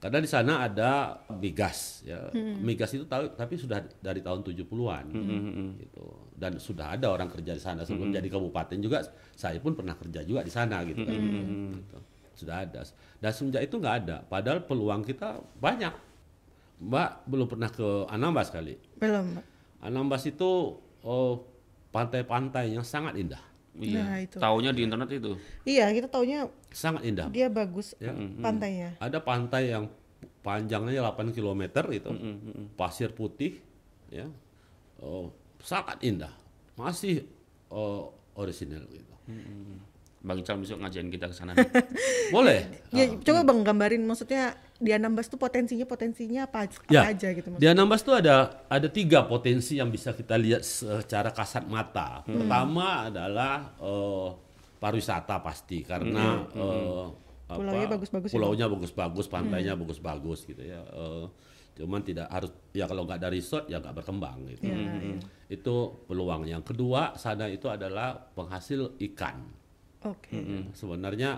Karena 0.00 0.16
di 0.16 0.30
sana 0.32 0.64
ada 0.64 1.20
migas 1.36 2.00
ya. 2.08 2.32
Hmm. 2.32 2.64
Migas 2.64 2.88
itu 2.96 3.04
tahu 3.04 3.36
tapi 3.36 3.60
sudah 3.60 3.84
dari 4.00 4.24
tahun 4.24 4.40
70-an 4.40 5.04
hmm, 5.12 5.24
hmm, 5.28 5.42
hmm. 5.52 5.70
gitu. 5.84 6.04
Dan 6.32 6.56
sudah 6.56 6.96
ada 6.96 7.12
orang 7.12 7.28
kerja 7.28 7.52
di 7.52 7.60
sana 7.60 7.84
sebelum 7.84 8.08
hmm. 8.08 8.16
jadi 8.16 8.28
kabupaten 8.32 8.80
juga 8.80 9.04
saya 9.36 9.60
pun 9.60 9.76
pernah 9.76 9.92
kerja 9.92 10.24
juga 10.24 10.40
di 10.40 10.48
sana 10.48 10.80
gitu 10.88 11.04
kan. 11.04 11.20
Hmm. 11.20 11.76
Gitu. 11.76 11.98
Sudah 12.32 12.64
ada. 12.64 12.80
Dan 13.20 13.30
semenjak 13.36 13.68
itu 13.68 13.76
nggak 13.76 13.96
ada. 14.08 14.16
Padahal 14.24 14.64
peluang 14.64 15.04
kita 15.04 15.36
banyak. 15.60 15.92
Mbak 16.80 17.10
belum 17.28 17.46
pernah 17.52 17.68
ke 17.68 18.08
Anambas 18.08 18.48
kali. 18.48 18.80
Belum, 18.96 19.36
Mbak. 19.36 19.44
Anambas 19.84 20.24
itu 20.24 20.80
oh, 21.04 21.32
pantai-pantai 21.92 22.72
yang 22.72 22.88
sangat 22.88 23.20
indah. 23.20 23.44
Iya. 23.78 24.02
Nah, 24.02 24.18
itu. 24.18 24.36
Taunya 24.42 24.70
di 24.74 24.82
internet 24.82 25.10
itu. 25.14 25.32
Iya, 25.62 25.94
kita 25.94 26.08
taunya 26.10 26.50
sangat 26.74 27.06
indah. 27.06 27.26
Dia 27.30 27.46
bagus 27.46 27.94
ya. 28.02 28.10
pantainya. 28.42 28.98
Ada 28.98 29.22
pantai 29.22 29.70
yang 29.70 29.86
panjangnya 30.42 31.04
8 31.06 31.30
km 31.36 31.62
itu. 31.94 32.10
Mm 32.10 32.18
-hmm. 32.18 32.64
Pasir 32.74 33.14
putih 33.14 33.62
ya. 34.10 34.26
Oh, 34.98 35.30
sangat 35.62 36.02
indah. 36.02 36.34
Masih 36.74 37.24
oh, 37.70 38.10
orisinal 38.34 38.82
gitu. 38.90 39.14
Mm 39.30 39.38
-hmm. 39.38 39.89
Bang 40.20 40.44
Ical 40.44 40.60
besok 40.60 40.84
ngajain 40.84 41.08
kita 41.08 41.32
ke 41.32 41.34
sana. 41.34 41.56
Boleh. 42.34 42.84
Ya, 42.92 43.08
oh. 43.08 43.20
coba 43.24 43.40
Bang 43.48 43.64
gambarin 43.64 44.04
maksudnya 44.04 44.52
di 44.80 44.92
Anambas 44.92 45.32
tuh 45.32 45.40
potensinya 45.40 45.84
potensinya 45.88 46.48
apa, 46.48 46.68
apa 46.68 46.92
ya, 46.92 47.08
aja 47.08 47.32
gitu 47.32 47.48
maksudnya. 47.52 47.64
Di 47.64 47.72
Anambas 47.72 48.00
tuh 48.04 48.14
ada 48.20 48.64
ada 48.68 48.88
tiga 48.92 49.24
potensi 49.24 49.80
yang 49.80 49.88
bisa 49.88 50.12
kita 50.12 50.36
lihat 50.36 50.60
secara 50.60 51.32
kasat 51.32 51.64
mata. 51.64 52.20
Hmm. 52.28 52.44
Pertama 52.44 53.08
adalah 53.08 53.76
uh, 53.80 54.36
pariwisata 54.76 55.40
pasti 55.40 55.84
karena 55.84 56.44
hmm. 56.48 56.60
uh, 56.60 57.06
pulaunya 57.48 57.88
bagus-bagus. 57.88 58.30
Pulaunya 58.32 58.66
bagus-bagus, 58.68 59.26
pantainya 59.28 59.72
hmm. 59.72 59.82
bagus-bagus 59.84 60.44
gitu 60.44 60.62
ya. 60.64 60.84
Uh, 60.92 61.28
Cuman 61.80 62.04
tidak 62.04 62.28
harus 62.28 62.52
ya 62.76 62.84
kalau 62.84 63.08
nggak 63.08 63.24
ada 63.24 63.32
resort 63.32 63.64
ya 63.72 63.80
nggak 63.80 64.04
berkembang 64.04 64.44
gitu. 64.52 64.68
Iya, 64.68 64.76
iya. 65.00 65.18
Itu 65.48 66.04
peluang. 66.04 66.44
Yang 66.44 66.74
kedua 66.74 67.16
sana 67.16 67.48
itu 67.48 67.72
adalah 67.72 68.20
penghasil 68.36 69.00
ikan. 69.10 69.59
Oke. 70.02 70.36
Sebenarnya 70.72 71.36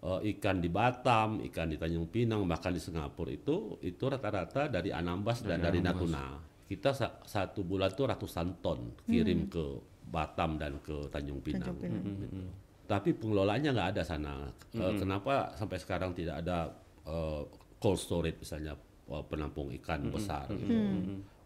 eh, 0.00 0.20
ikan 0.32 0.58
di 0.58 0.66
Batam, 0.66 1.38
ikan 1.44 1.66
di 1.66 1.76
Tanjung 1.76 2.06
Pinang, 2.06 2.42
bahkan 2.44 2.70
di 2.70 2.78
Singapura 2.78 3.30
itu 3.30 3.78
itu 3.80 4.02
rata-rata 4.02 4.66
dari 4.66 4.90
Anambas 4.90 5.42
dan 5.42 5.62
dari 5.62 5.78
Natuna. 5.80 6.26
Kita 6.64 6.90
sa- 6.90 7.20
satu 7.22 7.62
bulan 7.62 7.92
tuh 7.92 8.08
ratusan 8.08 8.58
ton 8.58 8.80
kirim 9.04 9.46
ke 9.46 9.64
Batam 10.04 10.56
dan 10.56 10.76
ke 10.78 11.06
Tanjung 11.08 11.38
Pinang. 11.38 11.70
Tanjung 11.70 11.78
Pinang. 11.80 12.04
Gitu. 12.18 12.42
Tapi 12.82 13.14
pengelolaannya 13.14 13.70
nggak 13.70 13.90
ada 13.90 14.02
sana. 14.02 14.34
Eh, 14.74 14.94
kenapa 14.98 15.32
sampai 15.54 15.78
sekarang 15.78 16.10
tidak 16.12 16.42
ada 16.42 16.68
eh, 17.04 17.42
cold 17.78 17.96
storage 17.96 18.38
misalnya 18.38 18.74
eh, 19.06 19.24
penampung 19.24 19.70
ikan 19.78 20.10
besar? 20.10 20.50
gitu. 20.50 20.66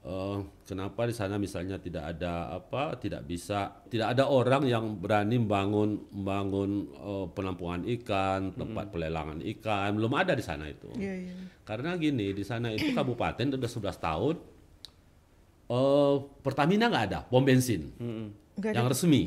Eh, 0.07 0.39
kenapa 0.63 1.03
di 1.03 1.11
sana 1.11 1.35
misalnya 1.35 1.77
tidak 1.77 2.15
ada 2.15 2.55
apa 2.55 2.95
tidak 2.95 3.27
bisa 3.27 3.75
tidak 3.85 4.15
ada 4.15 4.31
orang 4.31 4.63
yang 4.65 4.95
berani 4.95 5.35
bangun 5.37 5.99
bangun 6.15 6.71
eh, 6.89 7.27
penampungan 7.29 7.83
ikan 7.93 8.55
tempat 8.55 8.87
pelelangan 8.89 9.43
ikan 9.43 9.91
belum 9.93 10.15
ada 10.15 10.33
di 10.33 10.47
sana 10.47 10.71
itu 10.71 10.87
Iya, 10.95 11.27
iya. 11.27 11.35
karena 11.63 11.99
gini 11.99 12.31
di 12.31 12.47
sana 12.47 12.71
itu 12.71 12.95
kabupaten 12.95 13.51
udah 13.53 13.67
11 13.67 13.83
tahun 13.99 14.35
eh 15.67 16.15
Pertamina 16.39 16.87
nggak 16.87 17.05
ada 17.05 17.19
pom 17.27 17.43
bensin 17.43 17.91
Nggak 18.55 18.71
ada. 18.71 18.77
yang 18.79 18.87
resmi 18.87 19.23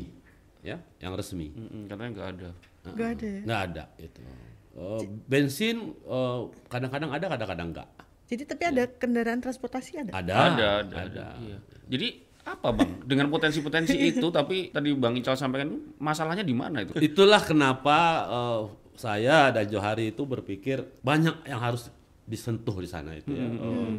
ya 0.60 0.76
yang 0.96 1.12
resmi 1.12 1.52
Mm-mm, 1.52 1.82
katanya 1.86 2.10
nggak 2.10 2.28
ada. 2.30 2.48
Nggak 2.88 3.08
ada 3.10 3.26
ya? 3.28 3.40
nggak 3.44 3.60
ada 3.68 3.84
itu 3.98 4.20
Eh, 4.70 5.02
bensin 5.28 5.76
eh, 6.00 6.40
kadang-kadang 6.72 7.10
ada 7.10 7.26
kadang-kadang 7.28 7.68
nggak 7.70 7.88
Jadi 8.30 8.42
tapi 8.46 8.62
ada 8.62 8.86
kendaraan 8.86 9.42
transportasi 9.42 10.06
ada? 10.06 10.10
ada 10.14 10.34
ada, 10.54 10.66
ada, 10.86 10.96
ada. 11.02 11.26
Iya. 11.42 11.58
Jadi 11.90 12.08
apa 12.46 12.68
bang? 12.70 12.90
Dengan 13.02 13.26
potensi-potensi 13.26 13.98
itu, 14.14 14.26
tapi 14.30 14.70
tadi 14.70 14.94
bang 14.94 15.18
Ical 15.18 15.34
sampaikan 15.34 15.74
masalahnya 15.98 16.46
di 16.46 16.54
mana 16.54 16.86
itu? 16.86 16.94
Itulah 16.94 17.42
kenapa 17.42 17.98
eh, 18.30 18.62
saya 18.94 19.50
dan 19.50 19.66
Johari 19.66 20.14
itu 20.14 20.22
berpikir 20.22 21.02
banyak 21.02 21.50
yang 21.50 21.58
harus 21.58 21.90
disentuh 22.22 22.78
di 22.78 22.86
sana 22.86 23.18
itu 23.18 23.34
ya. 23.34 23.50
Eh, 23.50 23.94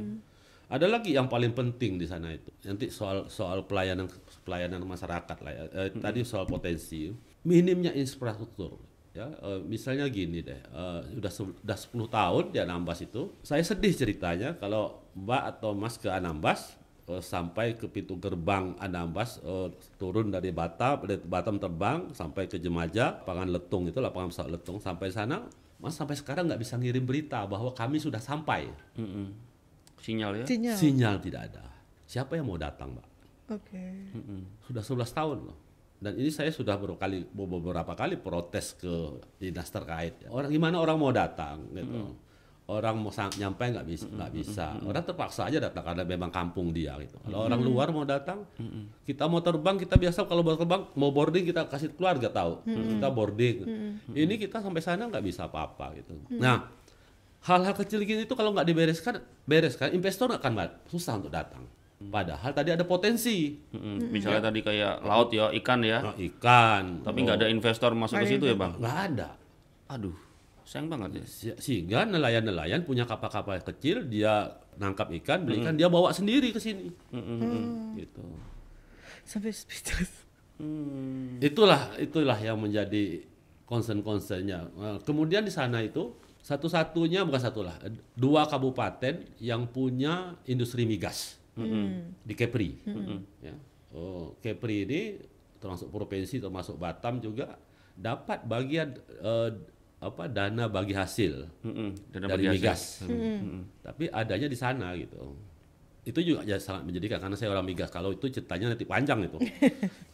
ada 0.72 0.88
lagi 0.88 1.12
yang 1.12 1.28
paling 1.28 1.52
penting 1.52 2.00
di 2.00 2.08
sana 2.08 2.32
itu. 2.32 2.48
Nanti 2.64 2.88
soal 2.88 3.28
soal 3.28 3.68
pelayanan 3.68 4.08
pelayanan 4.48 4.80
masyarakat 4.88 5.38
lah 5.44 5.52
ya. 5.52 5.64
Eh, 5.76 5.90
Tadi 6.00 6.24
soal 6.24 6.48
potensi, 6.48 7.12
minimnya 7.44 7.92
infrastruktur. 7.92 8.80
Ya, 9.12 9.28
eh, 9.28 9.60
misalnya 9.62 10.08
gini 10.08 10.40
deh, 10.40 10.56
eh, 10.56 11.00
udah 11.20 11.28
se- 11.28 11.44
udah 11.60 11.76
10 11.76 12.08
tahun 12.08 12.44
di 12.50 12.60
Anambas 12.60 13.00
itu, 13.02 13.36
saya 13.42 13.60
sedih 13.60 13.92
ceritanya 13.92 14.56
kalau 14.56 15.04
Mbak 15.14 15.44
atau 15.52 15.76
Mas 15.76 16.00
ke 16.00 16.08
Anambas 16.08 16.80
eh, 17.06 17.20
sampai 17.20 17.76
ke 17.76 17.92
pintu 17.92 18.16
gerbang 18.16 18.72
Anambas 18.78 19.44
eh, 19.44 19.68
turun 19.98 20.32
dari 20.32 20.50
Batam 20.50 21.04
dari 21.04 21.20
Batam 21.20 21.60
terbang 21.60 22.08
sampai 22.12 22.48
ke 22.48 22.56
Jemaja 22.56 23.20
lapangan 23.20 23.52
Letung 23.52 23.84
itu 23.86 24.00
lapangan 24.00 24.32
pesawat 24.32 24.50
Letung 24.50 24.80
sampai 24.80 25.12
sana 25.12 25.44
Mas 25.76 25.92
sampai 25.92 26.16
sekarang 26.16 26.48
nggak 26.48 26.62
bisa 26.62 26.78
ngirim 26.78 27.04
berita 27.04 27.44
bahwa 27.44 27.74
kami 27.74 28.00
sudah 28.00 28.22
sampai 28.22 28.72
Mm-mm. 28.96 29.28
Sinyal 29.98 30.40
ya? 30.40 30.46
Sinyal. 30.48 30.78
sinyal 30.78 31.16
tidak 31.20 31.52
ada 31.52 31.68
siapa 32.06 32.40
yang 32.40 32.48
mau 32.48 32.56
datang 32.56 32.96
Mbak 32.96 33.08
Oke. 33.52 33.86
sudah 34.64 34.80
11 34.80 35.12
tahun 35.12 35.38
loh 35.44 35.58
dan 36.02 36.18
ini 36.18 36.34
saya 36.34 36.50
sudah 36.50 36.82
beberapa 36.82 36.98
kali 36.98 37.22
beberapa 37.30 37.94
kali 37.94 38.18
protes 38.18 38.74
ke 38.74 39.22
dinas 39.38 39.70
terkait 39.70 40.26
ya. 40.26 40.34
orang 40.34 40.50
gimana 40.50 40.82
orang 40.82 40.98
mau 40.98 41.14
datang 41.14 41.70
gitu. 41.78 42.18
Orang 42.72 43.04
mau 43.04 43.12
nyampe 43.12 43.68
nggak 43.68 43.84
bisa 43.86 44.08
nggak 44.10 44.32
bisa. 44.32 44.80
orang 44.82 45.04
terpaksa 45.04 45.52
aja 45.52 45.60
datang 45.62 45.84
karena 45.86 46.08
memang 46.08 46.32
kampung 46.34 46.74
dia 46.74 46.98
gitu. 47.04 47.22
Kalau 47.22 47.46
orang 47.46 47.62
luar 47.62 47.94
mau 47.94 48.02
datang 48.02 48.48
kita 49.06 49.30
mau 49.30 49.46
terbang 49.46 49.78
kita 49.78 49.94
biasa 50.00 50.26
kalau 50.26 50.42
mau 50.42 50.58
terbang 50.58 50.82
mau 50.98 51.14
boarding 51.14 51.46
kita 51.46 51.70
kasih 51.70 51.94
keluarga 51.94 52.34
tahu. 52.34 52.66
Kita 52.66 53.08
boarding. 53.14 53.56
Ini 54.18 54.34
kita 54.42 54.64
sampai 54.64 54.82
sana 54.82 55.06
nggak 55.06 55.22
bisa 55.22 55.46
apa-apa 55.46 56.02
gitu. 56.02 56.18
Nah 56.34 56.66
hal-hal 57.46 57.74
kecil 57.78 58.02
gini 58.06 58.26
itu 58.26 58.34
kalau 58.34 58.54
nggak 58.58 58.66
dibereskan 58.66 59.22
bereskan 59.46 59.94
investor 59.94 60.34
akan 60.34 60.82
susah 60.90 61.18
untuk 61.22 61.34
datang 61.34 61.66
padahal 62.10 62.52
tadi 62.52 62.72
ada 62.72 62.82
potensi. 62.82 63.54
Mm-mm. 63.70 64.10
Misalnya 64.10 64.50
tadi 64.50 64.60
kayak 64.60 65.04
laut 65.04 65.30
ya, 65.30 65.54
ikan 65.54 65.84
ya, 65.84 66.00
Nah, 66.02 66.16
ikan. 66.18 67.06
Tapi 67.06 67.18
nggak 67.22 67.38
ada 67.38 67.48
investor 67.48 67.92
masuk 67.94 68.18
ke 68.18 68.28
situ 68.28 68.46
ya 68.48 68.56
bang? 68.56 68.74
nggak 68.80 68.98
ada. 69.12 69.30
Aduh, 69.92 70.16
sayang 70.64 70.88
banget 70.88 71.22
ya. 71.22 71.26
Se- 71.28 71.60
sehingga 71.60 72.08
nelayan-nelayan 72.08 72.82
punya 72.82 73.04
kapal-kapal 73.04 73.60
kecil 73.62 74.08
dia 74.08 74.50
nangkap 74.80 75.12
ikan 75.22 75.44
beli 75.44 75.60
ikan 75.62 75.76
dia 75.76 75.92
bawa 75.92 76.10
sendiri 76.10 76.50
ke 76.50 76.58
sini. 76.58 76.88
Gitu. 77.94 78.24
Sampai 79.22 79.52
speechless. 79.52 80.24
Hmm. 80.62 81.42
itulah 81.42 81.90
itulah 81.98 82.38
yang 82.38 82.54
menjadi 82.54 83.26
concern-concernnya. 83.66 84.70
Nah, 84.72 84.98
kemudian 85.02 85.42
di 85.42 85.50
sana 85.50 85.82
itu 85.82 86.14
satu-satunya 86.46 87.26
bukan 87.26 87.42
satulah 87.42 87.74
dua 88.14 88.46
kabupaten 88.46 89.26
yang 89.42 89.66
punya 89.66 90.38
industri 90.46 90.86
migas 90.86 91.41
di 92.24 92.34
Kepri 92.34 92.80
ya 93.44 93.56
oh 93.92 94.40
Kepri 94.40 94.88
ini 94.88 95.02
termasuk 95.60 95.92
provinsi 95.92 96.42
termasuk 96.42 96.80
Batam 96.80 97.22
juga 97.22 97.60
dapat 97.94 98.42
bagian 98.48 98.96
eh, 99.22 99.52
apa 100.02 100.26
dana 100.26 100.66
bagi 100.66 100.98
hasil 100.98 101.46
Mm-mm. 101.62 101.90
Dan 102.10 102.26
dari 102.26 102.50
dapat 102.50 102.58
migas. 102.58 103.06
Mm-mm. 103.06 103.86
Tapi 103.86 104.10
adanya 104.10 104.50
di 104.50 104.58
sana 104.58 104.98
gitu. 104.98 105.38
Itu 106.02 106.18
juga 106.26 106.42
ya 106.42 106.58
sangat 106.58 106.90
menjadikan 106.90 107.22
karena 107.22 107.38
saya 107.38 107.54
orang 107.54 107.70
migas. 107.70 107.94
Kalau 107.94 108.10
itu 108.10 108.26
ceritanya 108.26 108.74
nanti 108.74 108.90
panjang 108.90 109.30
itu. 109.30 109.38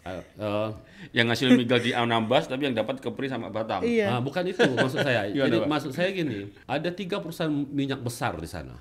Eh, 0.04 0.20
eh, 0.44 0.70
Yang 1.16 1.28
hasil 1.32 1.48
migas 1.56 1.80
di 1.88 1.96
Anambas, 1.96 2.52
tapi 2.52 2.68
yang 2.68 2.76
dapat 2.76 3.00
kepri 3.00 3.32
sama 3.32 3.48
Batam. 3.48 3.88
Iya. 3.88 4.12
ah, 4.12 4.20
bukan 4.20 4.44
itu 4.52 4.68
maksud 4.68 5.00
saya. 5.00 5.32
Jadi 5.32 5.64
maksud 5.64 5.96
saya 5.96 6.12
gini, 6.12 6.52
ada 6.68 6.92
tiga 6.92 7.24
perusahaan 7.24 7.56
minyak 7.72 8.04
besar 8.04 8.36
di 8.36 8.50
sana. 8.52 8.76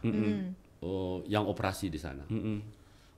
Oh, 0.86 1.18
yang 1.26 1.42
operasi 1.44 1.90
di 1.90 1.98
sana. 1.98 2.22
Mm-mm. 2.30 2.62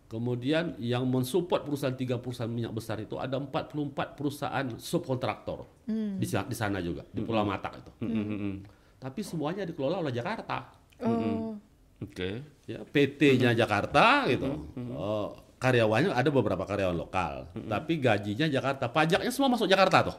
Kemudian 0.09 0.73
yang 0.81 1.05
mensupport 1.05 1.69
perusahaan 1.69 1.93
tiga 1.93 2.17
perusahaan 2.17 2.49
minyak 2.49 2.73
besar 2.73 2.97
itu 2.97 3.21
ada 3.21 3.37
44 3.37 3.93
perusahaan 4.17 4.65
subkontraktor 4.81 5.69
di, 6.17 6.25
sa- 6.25 6.49
di 6.49 6.57
sana 6.57 6.81
juga 6.81 7.05
di 7.07 7.21
Pulau 7.21 7.45
Matak 7.45 7.85
itu. 7.85 7.93
Mm-mm, 8.01 8.25
mm-mm. 8.25 8.55
Tapi 8.97 9.21
semuanya 9.21 9.69
dikelola 9.69 10.01
oleh 10.01 10.09
Jakarta. 10.11 10.73
Oh. 11.05 11.61
Oke. 12.01 12.41
ya 12.65 12.81
PT-nya 12.83 13.53
Jakarta 13.53 14.25
gitu. 14.33 14.49
Oh, 14.97 15.37
karyawannya 15.61 16.17
ada 16.17 16.31
beberapa 16.31 16.65
karyawan 16.65 16.97
lokal, 16.97 17.51
tapi 17.67 17.99
gajinya 17.99 18.47
Jakarta, 18.47 18.87
pajaknya 18.89 19.29
semua 19.29 19.53
masuk 19.53 19.69
Jakarta 19.69 20.09
tuh. 20.09 20.17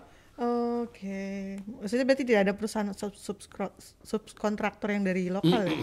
Oke. 0.86 1.58
Maksudnya 1.82 2.06
berarti 2.06 2.24
tidak 2.24 2.42
ada 2.46 2.54
perusahaan 2.54 2.92
sub 2.94 3.16
subkontraktor 4.04 4.92
yang 4.92 5.04
dari 5.04 5.28
lokal 5.28 5.66
ya? 5.66 5.80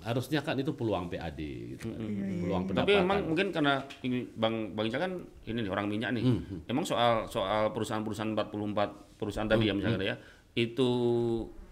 Harusnya 0.00 0.40
kan 0.40 0.54
itu 0.54 0.70
peluang 0.70 1.06
PAD 1.06 1.40
gitu. 1.74 1.86
kan. 1.86 1.98
Peluang 2.38 2.62
Tapi 2.64 2.72
pendapatan. 2.86 3.02
emang 3.02 3.18
mungkin 3.24 3.46
karena 3.48 3.74
ini 4.00 4.24
Bang 4.30 4.72
Bang 4.72 4.86
Ica 4.86 4.98
kan 4.98 5.12
ini 5.44 5.58
nih 5.58 5.68
orang 5.68 5.86
minyak 5.86 6.10
nih. 6.12 6.22
Hmm, 6.22 6.62
Emang 6.64 6.82
soal 6.82 7.26
soal 7.26 7.70
perusahaan-perusahaan 7.70 8.32
44 8.32 8.54
perusahaan 9.16 9.46
tadi 9.46 9.64
ya 9.64 9.70
Hmm, 9.70 9.78
misalnya 9.78 9.98
ya. 10.04 10.16
Itu 10.54 10.88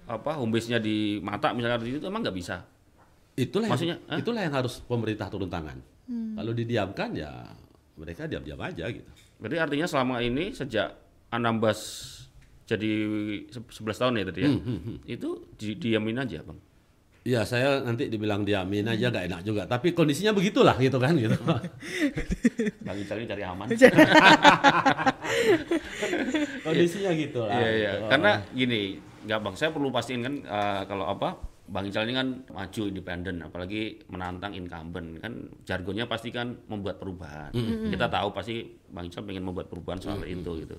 apa 0.04 0.35
home 0.35 0.52
base-nya 0.52 0.78
di 0.78 1.18
Mata 1.18 1.50
misalnya 1.50 1.78
di 1.78 1.90
itu 1.92 2.04
emang 2.04 2.21
nggak 2.21 2.35
bisa. 2.35 2.62
itulah 3.35 3.66
yang, 3.66 3.75
Maksudnya, 3.75 3.97
hah? 4.06 4.16
itulah 4.16 4.40
yang 4.40 4.54
harus 4.54 4.80
pemerintah 4.80 5.28
turun 5.28 5.47
tangan. 5.47 5.76
Kalau 6.09 6.50
didiamkan 6.50 7.12
ya 7.12 7.52
mereka 7.95 8.25
diam-diam 8.25 8.56
aja 8.59 8.88
gitu. 8.88 9.04
Berarti 9.37 9.56
artinya 9.59 9.85
selama 9.85 10.18
ini 10.18 10.50
sejak 10.50 10.97
Anambas 11.28 11.80
jadi 12.64 12.90
se- 13.47 13.62
11 13.75 13.92
tahun 13.95 14.12
ya 14.16 14.25
tadi 14.25 14.40
ya. 14.40 14.50
Hmm, 14.50 14.99
Itu 15.04 15.28
di, 15.52 15.75
diamin 15.75 16.16
aja, 16.16 16.40
Bang. 16.40 16.56
Ya 17.26 17.42
saya 17.42 17.83
nanti 17.83 18.06
dibilang 18.06 18.47
diamin 18.47 18.87
aja 18.87 19.11
gak 19.11 19.26
enak 19.26 19.42
juga, 19.42 19.66
tapi 19.66 19.90
kondisinya 19.90 20.30
begitulah 20.30 20.78
gitu 20.78 21.02
kan 21.02 21.18
gitu. 21.18 21.35
Bang 22.87 22.99
Ical 23.02 23.18
ini 23.18 23.26
cari 23.26 23.42
aman. 23.42 23.66
kondisinya 26.66 27.11
gitu 27.18 27.42
lah. 27.42 27.59
Iya 27.59 27.71
iya. 27.75 27.90
gitu. 27.99 28.06
Karena 28.06 28.30
gini, 28.54 29.02
nggak 29.26 29.40
bang, 29.42 29.54
saya 29.59 29.75
perlu 29.75 29.90
pastiin 29.90 30.23
kan 30.23 30.35
eh, 30.47 30.83
kalau 30.87 31.11
apa 31.11 31.35
Bang 31.66 31.90
Ical 31.90 32.06
ini 32.06 32.14
kan 32.14 32.28
maju 32.47 32.83
independen, 32.87 33.42
apalagi 33.42 34.06
menantang 34.06 34.54
incumbent 34.54 35.18
kan 35.18 35.50
jargonnya 35.66 36.06
pasti 36.06 36.30
kan 36.30 36.54
membuat 36.71 37.02
perubahan. 37.02 37.50
Kita 37.90 38.06
tahu 38.06 38.30
pasti 38.30 38.62
Bang 38.87 39.11
Ical 39.11 39.26
pengen 39.26 39.42
membuat 39.42 39.66
perubahan 39.66 39.99
soal 39.99 40.23
itu 40.30 40.62
gitu. 40.62 40.78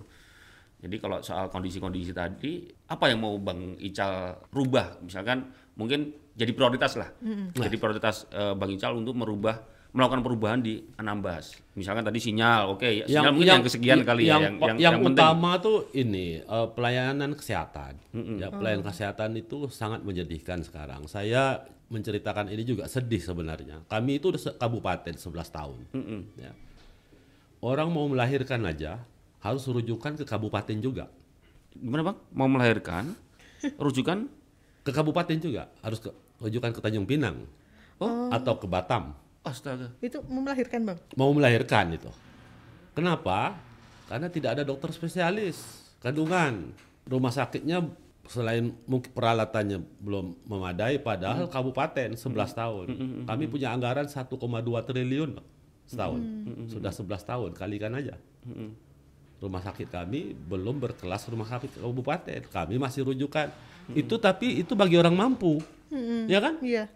Jadi 0.77 0.95
kalau 1.01 1.19
soal 1.19 1.51
kondisi-kondisi 1.51 2.15
tadi, 2.15 2.71
apa 2.87 3.11
yang 3.11 3.19
mau 3.19 3.35
Bang 3.35 3.75
Ical 3.83 4.47
rubah? 4.55 5.03
Misalkan 5.03 5.51
mungkin 5.75 6.26
jadi 6.37 6.51
prioritas 6.53 6.93
lah, 6.95 7.09
jadi 7.51 7.75
prioritas 7.75 8.29
eh, 8.29 8.53
Bang 8.53 8.69
Ical 8.69 8.93
untuk 8.93 9.17
merubah 9.17 9.57
melakukan 9.87 10.21
perubahan 10.21 10.59
di 10.61 10.83
Anambas. 10.95 11.57
Misalkan 11.73 12.05
tadi 12.05 12.21
sinyal, 12.21 12.69
oke, 12.69 12.85
ya, 12.85 13.05
sinyal 13.09 13.33
mungkin 13.33 13.49
yang, 13.49 13.63
kesekian 13.65 13.99
kali 14.05 14.29
yang, 14.29 14.29
ya, 14.29 14.35
yang, 14.45 14.53
yang, 14.53 14.61
yang, 14.61 14.77
yang 14.77 14.95
penting. 15.01 15.17
utama 15.17 15.51
tuh 15.57 15.89
ini 15.91 16.37
eh, 16.37 16.67
pelayanan 16.71 17.33
kesehatan. 17.33 17.93
Ya, 18.37 18.53
pelayanan 18.53 18.85
kesehatan 18.85 19.33
itu 19.33 19.65
sangat 19.67 20.05
menyedihkan 20.05 20.61
sekarang. 20.61 21.09
Saya 21.09 21.65
menceritakan 21.87 22.51
ini 22.51 22.61
juga 22.61 22.85
sedih 22.85 23.23
sebenarnya. 23.23 23.81
Kami 23.87 24.19
itu 24.19 24.29
udah 24.29 24.41
se- 24.43 24.53
kabupaten 24.53 25.15
11 25.15 25.23
tahun. 25.49 25.79
Ya. 26.35 26.51
Orang 27.57 27.89
mau 27.89 28.05
melahirkan 28.05 28.61
aja 28.69 29.01
harus 29.41 29.65
rujukan 29.65 30.13
ke 30.13 30.27
kabupaten 30.27 30.77
juga. 30.77 31.09
Gimana 31.73 32.11
bang? 32.11 32.17
Mau 32.35 32.45
melahirkan, 32.45 33.15
rujukan? 33.81 34.29
Ke 34.83 34.91
kabupaten 34.91 35.35
juga 35.39 35.67
harus 35.81 35.99
ke, 35.99 36.11
rujukan 36.41 36.71
ke 36.73 36.79
Tanjung 36.81 37.05
Pinang 37.09 37.45
atau 38.33 38.53
ke 38.57 38.67
Batam. 38.69 39.13
Astaga. 39.41 39.95
Itu 40.03 40.21
mau 40.27 40.43
melahirkan 40.43 40.83
bang? 40.83 40.99
mau 41.15 41.31
melahirkan 41.31 41.95
itu. 41.95 42.11
Kenapa? 42.93 43.55
Karena 44.09 44.27
tidak 44.27 44.59
ada 44.59 44.63
dokter 44.67 44.91
spesialis 44.91 45.87
kandungan. 46.03 46.73
Rumah 47.07 47.31
sakitnya 47.31 47.87
selain 48.27 48.75
mungkin 48.83 49.07
peralatannya 49.15 49.79
belum 50.03 50.43
memadai 50.43 50.99
padahal 50.99 51.47
kabupaten 51.47 52.19
11 52.19 52.59
tahun. 52.59 52.87
Kami 53.23 53.43
punya 53.47 53.71
anggaran 53.71 54.05
1,2 54.05 54.27
triliun 54.83 55.39
setahun. 55.87 56.21
Sudah 56.67 56.91
11 56.91 57.23
tahun, 57.23 57.51
kalikan 57.55 57.95
aja. 57.95 58.19
Rumah 59.37 59.61
sakit 59.61 59.87
kami 59.87 60.33
belum 60.33 60.77
berkelas 60.77 61.27
rumah 61.27 61.45
sakit 61.45 61.77
kabupaten. 61.77 62.41
Kami 62.47 62.75
masih 62.75 63.05
rujukan. 63.05 63.53
Itu 63.91 64.17
tapi 64.17 64.59
itu 64.59 64.73
bagi 64.73 64.95
orang 64.95 65.13
mampu. 65.13 65.61
Ya 66.27 66.39
kan? 66.39 66.59
Iya. 66.59 66.91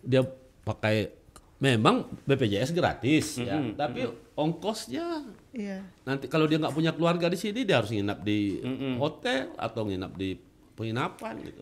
dia 0.00 0.22
pakai 0.60 1.12
memang 1.56 2.08
BPJS 2.24 2.72
gratis 2.72 3.36
ya 3.36 3.60
tapi 3.74 4.08
ongkosnya 4.32 5.28
Iya. 5.52 5.84
nanti 6.04 6.24
kalau 6.24 6.48
dia 6.48 6.56
nggak 6.56 6.72
punya 6.72 6.88
keluarga 6.88 7.28
di 7.28 7.36
sini 7.36 7.68
dia 7.68 7.76
harus 7.76 7.92
nginap 7.92 8.24
di 8.24 8.64
hotel 8.96 9.52
atau 9.60 9.84
nginap 9.84 10.16
di 10.16 10.40
penginapan 10.72 11.36
gitu 11.44 11.60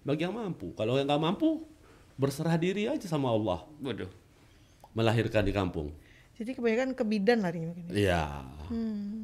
bagi 0.00 0.24
yang 0.24 0.32
mampu 0.32 0.72
kalau 0.72 0.96
yang 0.96 1.04
nggak 1.04 1.20
mampu 1.20 1.68
berserah 2.16 2.56
diri 2.56 2.88
aja 2.88 3.04
sama 3.04 3.28
Allah 3.28 3.60
Waduh. 3.78 4.08
melahirkan 4.92 5.42
di 5.42 5.52
kampung 5.52 5.92
Jadi 6.36 6.52
kebanyakan 6.52 6.92
ke 6.92 7.04
bidan 7.04 7.40
larinya 7.40 7.72
mungkin. 7.72 7.88
Iya. 7.88 8.44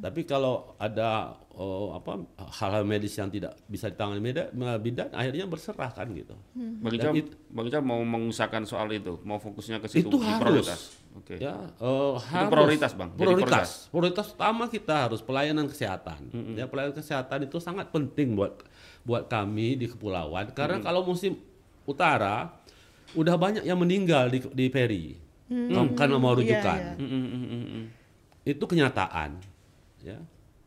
Tapi 0.01 0.23
kalau 0.23 0.73
ada 0.79 1.37
oh, 1.53 1.93
apa 1.93 2.25
hal-hal 2.57 2.81
medis 2.81 3.13
yang 3.13 3.29
tidak 3.29 3.53
bisa 3.67 3.91
ditangani 3.91 4.17
meda- 4.17 4.49
bidan, 4.79 5.11
akhirnya 5.13 5.45
berserah 5.45 5.91
kan 5.93 6.09
gitu. 6.09 6.33
Bang 6.55 6.95
Dan 6.95 7.13
Ical, 7.13 7.13
it- 7.21 7.35
Bang 7.51 7.65
Ical 7.69 7.83
mau 7.83 8.01
mengusahakan 8.01 8.63
soal 8.65 8.89
itu, 8.89 9.19
mau 9.21 9.37
fokusnya 9.37 9.77
ke 9.77 9.85
situ 9.85 10.09
Itu 10.09 10.17
di 10.17 10.25
harus. 10.25 10.41
prioritas. 10.65 10.81
Oke. 11.13 11.35
Ya, 11.37 11.53
eh, 11.69 12.13
harus. 12.17 12.49
prioritas, 12.49 12.91
Bang. 12.97 13.13
Jadi 13.13 13.21
Prioritas. 13.21 13.69
Prioritas 13.91 14.27
utama 14.33 14.65
kita 14.65 14.95
harus 15.05 15.21
pelayanan 15.21 15.69
kesehatan. 15.69 16.19
Ya, 16.57 16.65
pelayanan 16.65 16.95
kesehatan 16.97 17.45
itu 17.45 17.61
sangat 17.61 17.93
penting 17.93 18.33
buat 18.33 18.63
buat 19.03 19.27
kami 19.27 19.75
di 19.75 19.85
kepulauan 19.85 20.55
karena 20.55 20.79
kalau 20.79 21.03
musim 21.03 21.35
utara 21.83 22.55
udah 23.13 23.35
banyak 23.35 23.67
yang 23.67 23.75
meninggal 23.75 24.31
di 24.31 24.39
di 24.49 24.71
Peri 24.71 25.19
karena 25.93 26.17
mau 26.17 26.33
Iya, 26.33 26.39
rujukan. 26.39 26.79
iya. 26.79 26.93
Mm, 26.97 27.07
mm, 27.07 27.25
mm, 27.25 27.45
mm, 27.45 27.65
mm. 27.65 27.83
Itu 28.43 28.63
kenyataan. 28.63 29.29
Ya. 30.03 30.19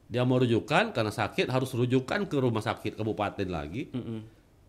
Dia 0.06 0.22
mau 0.22 0.38
rujukan 0.38 0.94
karena 0.94 1.10
sakit 1.10 1.50
harus 1.50 1.70
rujukan 1.70 2.24
ke 2.24 2.36
rumah 2.36 2.62
sakit 2.62 2.94
kabupaten 2.94 3.48
lagi. 3.48 3.90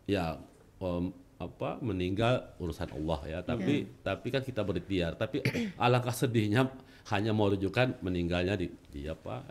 Ya 0.05 0.41
em, 0.77 1.11
apa 1.37 1.77
meninggal 1.79 2.57
urusan 2.57 2.89
Allah 2.91 3.19
ya. 3.25 3.39
Tapi 3.41 3.85
tapi 4.01 4.27
kan 4.29 4.41
kita 4.41 4.61
berikhtiar. 4.61 5.13
Tapi 5.15 5.45
alangkah 5.83 6.11
sedihnya 6.11 6.67
hanya 7.07 7.31
mau 7.31 7.47
rujukan 7.47 8.01
meninggalnya 8.01 8.57
di 8.57 8.67
di 8.89 9.05
apa 9.05 9.45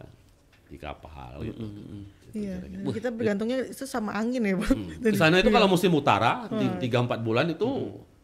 di 0.67 0.77
kapal 0.77 1.47
gitu. 1.47 1.63
Iya. 2.35 2.59
Dan 2.61 2.83
kita 2.91 3.09
bergantungnya 3.15 3.71
itu 3.71 3.87
sama 3.87 4.13
angin 4.13 4.43
ya 4.43 4.59
bang. 4.59 4.81
Di 4.99 5.17
sana 5.17 5.39
itu 5.39 5.49
kalau 5.49 5.71
musim 5.71 5.95
utara 5.95 6.51
tiga 6.83 7.01
empat 7.01 7.23
bulan 7.23 7.49
itu 7.49 7.65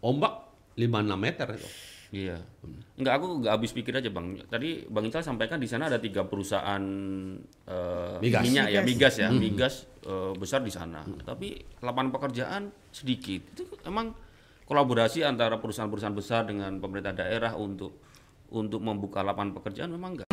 ombak 0.02 0.50
5 0.74 0.82
6 0.82 1.14
meter 1.16 1.46
itu. 1.56 1.68
Iya. 2.12 2.36
Enggak, 3.00 3.14
aku 3.16 3.26
nggak 3.40 3.52
habis 3.56 3.72
pikir 3.72 3.96
aja 3.96 4.12
bang. 4.12 4.36
Tadi 4.44 4.84
bang 4.84 5.04
Ical 5.08 5.24
sampaikan 5.24 5.56
di 5.56 5.64
sana 5.64 5.88
ada 5.88 5.96
tiga 5.96 6.28
perusahaan 6.28 6.84
eh, 7.66 8.16
Migas. 8.20 8.42
minyak 8.44 8.66
ya, 8.68 8.80
Migas. 8.84 8.86
migas 8.86 9.14
ya, 9.16 9.28
migas 9.32 9.74
eh, 10.04 10.32
besar 10.36 10.60
di 10.60 10.68
sana. 10.68 11.00
Tapi 11.02 11.56
lapangan 11.80 12.12
pekerjaan 12.12 12.62
sedikit. 12.92 13.56
Itu 13.56 13.64
emang 13.88 14.12
kolaborasi 14.68 15.24
antara 15.24 15.56
perusahaan-perusahaan 15.56 16.12
besar 16.12 16.44
dengan 16.44 16.76
pemerintah 16.84 17.16
daerah 17.16 17.56
untuk 17.56 17.96
untuk 18.52 18.84
membuka 18.84 19.24
lapangan 19.24 19.56
pekerjaan 19.56 19.88
memang 19.88 20.20
enggak. 20.20 20.31